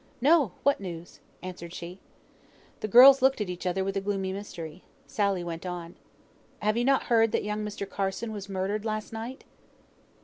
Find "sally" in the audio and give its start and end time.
5.05-5.43